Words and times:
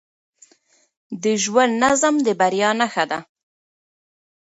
د 1.23 1.25
ژوند 1.43 1.73
نظم 1.83 2.15
د 2.25 2.27
بریا 2.39 2.69
نښه 2.79 3.05
ده. 3.11 3.19